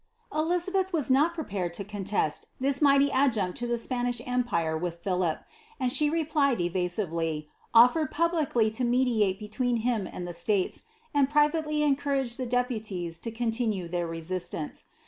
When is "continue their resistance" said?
13.29-14.87